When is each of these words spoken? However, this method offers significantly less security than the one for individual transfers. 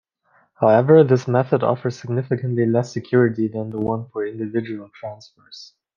However, 0.55 1.03
this 1.03 1.27
method 1.27 1.61
offers 1.61 1.99
significantly 1.99 2.65
less 2.65 2.91
security 2.91 3.47
than 3.47 3.69
the 3.69 3.77
one 3.77 4.07
for 4.09 4.25
individual 4.25 4.89
transfers. 4.99 5.75